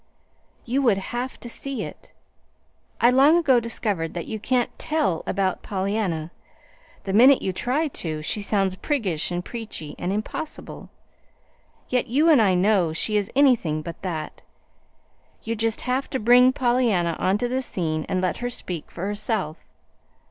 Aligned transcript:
You 0.65 0.81
would 0.81 0.97
have 0.97 1.39
to 1.41 1.47
see 1.47 1.83
it. 1.83 2.11
I 2.99 3.11
long 3.11 3.37
ago 3.37 3.59
discovered 3.59 4.15
that 4.15 4.25
you 4.25 4.39
can't 4.39 4.71
TELL 4.79 5.21
about 5.27 5.61
Pollyanna. 5.61 6.31
The 7.03 7.13
minute 7.13 7.43
you 7.43 7.53
try 7.53 7.87
to, 7.87 8.23
she 8.23 8.41
sounds 8.41 8.75
priggish 8.77 9.29
and 9.29 9.45
preachy, 9.45 9.93
and 9.99 10.11
impossible. 10.11 10.89
Yet 11.87 12.07
you 12.07 12.29
and 12.31 12.41
I 12.41 12.55
know 12.55 12.93
she 12.93 13.15
is 13.15 13.29
anything 13.35 13.83
but 13.83 14.01
that. 14.01 14.41
You 15.43 15.55
just 15.55 15.81
have 15.81 16.09
to 16.09 16.19
bring 16.19 16.51
Pollyanna 16.51 17.15
on 17.19 17.37
to 17.37 17.47
the 17.47 17.61
scene 17.61 18.07
and 18.09 18.21
let 18.21 18.37
her 18.37 18.49
speak 18.49 18.89
for 18.89 19.05
herself. 19.05 19.67